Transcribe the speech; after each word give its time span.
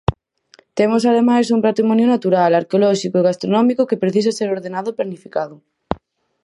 Temos 0.77 1.03
ademais 1.11 1.47
un 1.55 1.61
patrimonio 1.67 2.07
natural, 2.13 2.51
arqueolóxico 2.53 3.15
e 3.17 3.25
gastronómico 3.29 3.87
que 3.89 4.01
precisa 4.03 4.35
ser 4.37 4.47
ordenado 4.55 4.87
e 4.91 4.97
planificado. 4.99 5.55